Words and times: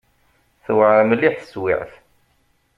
Tewɛer 0.63 1.01
mliḥ 1.09 1.33
teswiɛt. 1.35 1.91